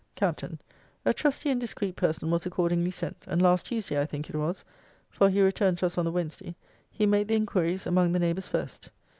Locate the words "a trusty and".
1.05-1.61